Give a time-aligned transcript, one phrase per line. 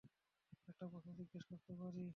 [0.67, 2.03] একটা প্রশ্ন জিজ্ঞেস করতে পারি?